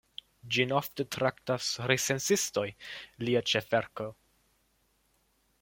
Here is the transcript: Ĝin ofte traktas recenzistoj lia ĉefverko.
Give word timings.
Ĝin 0.55 0.71
ofte 0.77 1.05
traktas 1.15 1.67
recenzistoj 1.91 2.65
lia 3.27 3.47
ĉefverko. 3.53 4.11